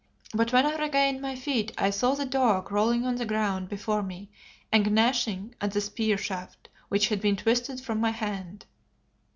But 0.33 0.51
when 0.51 0.65
I 0.65 0.77
regained 0.81 1.21
my 1.21 1.35
feet 1.35 1.73
I 1.77 1.91
saw 1.91 2.15
the 2.15 2.25
dog 2.25 2.71
rolling 2.71 3.05
on 3.05 3.17
the 3.17 3.25
ground 3.27 3.69
before 3.69 4.01
me 4.01 4.31
and 4.71 4.89
gnashing 4.91 5.53
at 5.61 5.73
the 5.73 5.81
spear 5.81 6.17
shaft, 6.17 6.69
which 6.89 7.09
had 7.09 7.21
been 7.21 7.35
twisted 7.37 7.79
from 7.79 8.01
my 8.01 8.09
hand. 8.09 8.65